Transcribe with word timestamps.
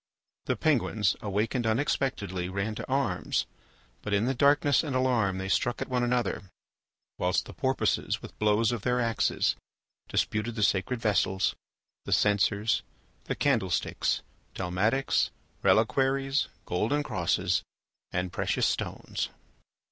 The 0.45 0.55
Penguins, 0.55 1.15
awakened 1.21 1.67
unexpectedly, 1.67 2.49
ran 2.49 2.73
to 2.73 2.87
arms, 2.89 3.45
but 4.01 4.15
in 4.15 4.25
the 4.25 4.33
darkness 4.33 4.81
and 4.83 4.95
alarm 4.95 5.37
they 5.37 5.47
struck 5.47 5.79
at 5.79 5.89
one 5.89 6.01
another, 6.01 6.49
whilst 7.19 7.45
the 7.45 7.53
Porpoises 7.53 8.19
with 8.19 8.39
blows 8.39 8.71
of 8.71 8.81
their 8.81 8.99
axes 8.99 9.55
disputed 10.07 10.55
the 10.55 10.63
sacred 10.63 10.99
vessels, 10.99 11.53
the 12.05 12.11
censers, 12.13 12.81
the 13.25 13.35
candlesticks, 13.35 14.23
dalmatics, 14.55 15.29
reliquaries, 15.61 16.47
golden 16.65 17.03
crosses, 17.03 17.61
and 18.11 18.33
precious 18.33 18.65
stones. 18.65 19.29